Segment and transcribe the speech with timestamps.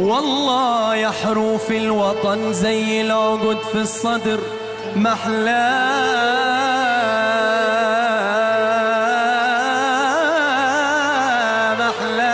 [0.00, 4.38] والله يا حروف الوطن زي العقد في الصدر.
[4.96, 5.60] محلاه
[11.74, 12.30] محلاه.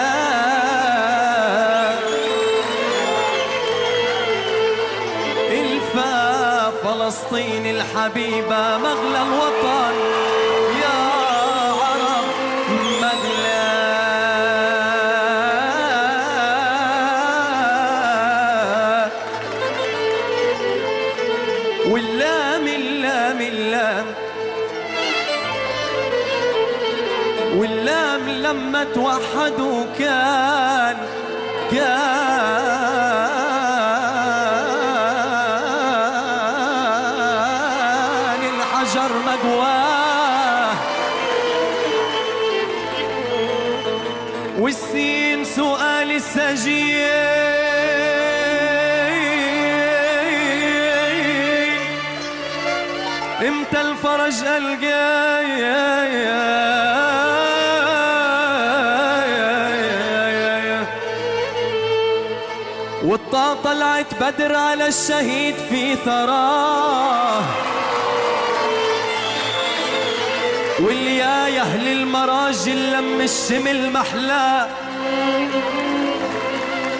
[5.51, 9.95] الفا فلسطين الحبيبة مغلى الوطن.
[28.29, 30.97] لما توحدوا كان
[37.07, 40.75] كان الحجر مقواه
[44.59, 47.07] والسين سؤال السجين
[53.49, 55.63] إمتى الفرج القاي
[63.17, 67.43] والطا طلعت بدر على الشهيد في ثراه
[70.81, 74.69] واليا يا أهل المراجل لم الشمل محلاه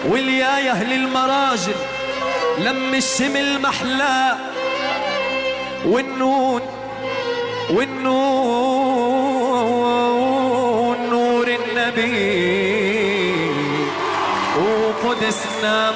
[0.09, 1.75] واليا يا أهل المراجل
[2.57, 4.37] لم الشمل محلاه
[5.85, 6.61] والنون
[7.69, 8.97] والنون
[11.09, 12.66] نور النبي.
[15.07, 15.91] وقدسنا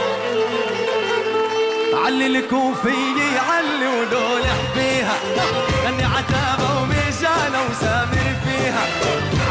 [2.04, 5.16] علي الكوفية علي ولولح فيها
[5.88, 8.86] أني عتابة ومجالة وسامر فيها.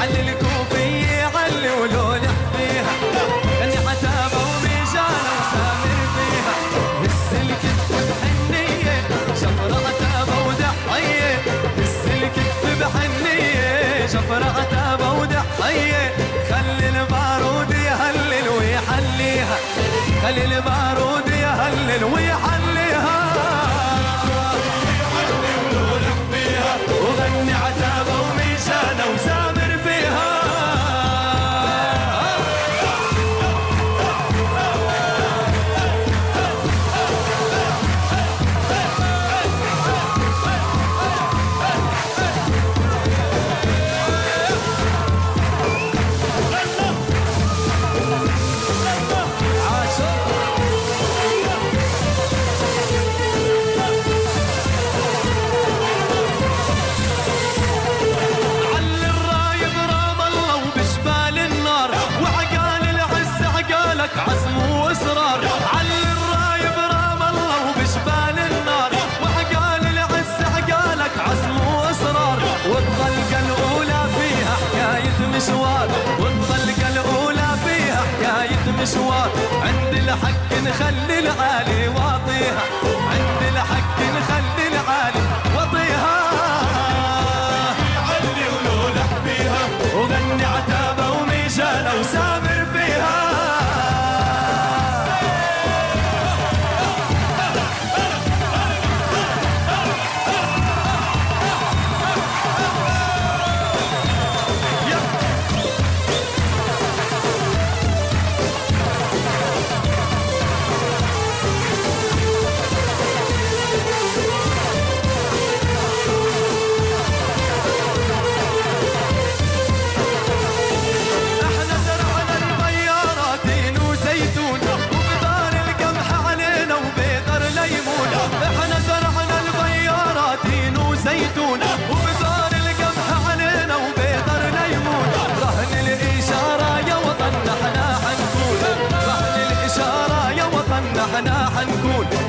[0.02, 2.94] علي الكوفية علي ولولح فيها
[14.14, 16.14] شفرة عتابة ودحية
[16.50, 19.58] خلي البارود يهلل ويحليها.
[20.24, 20.99] خلي البارود
[78.79, 79.31] حكايه مشوار
[79.63, 82.63] عند الحق نخلي العالي واطيها
[83.12, 83.89] عند الحق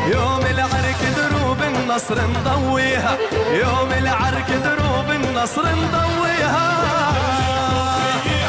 [0.06, 3.18] يوم العرك دروب النصر نضويها
[3.52, 6.80] يوم العرك دروب النصر نضويها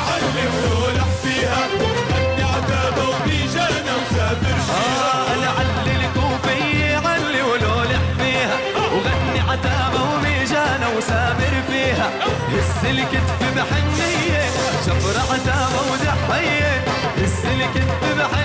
[0.07, 1.68] علي ولولح فيها
[4.01, 8.57] وسافر آه لعلي الكوفي علي ولولح فيها.
[8.94, 12.09] وغني عتابة وميجانة وسامر فيها.
[12.86, 14.44] الكتف بحنية
[14.86, 16.83] شفرة عتابة ودحية.
[17.18, 18.41] هز الكتف بحنية.